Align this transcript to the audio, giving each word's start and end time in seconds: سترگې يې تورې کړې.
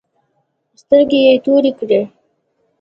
سترگې 0.81 1.19
يې 1.27 1.33
تورې 1.45 1.71
کړې. 1.79 2.01